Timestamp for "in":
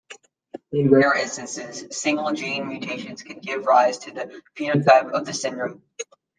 0.71-0.89